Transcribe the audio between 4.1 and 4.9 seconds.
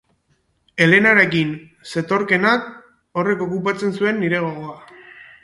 nire gogoa.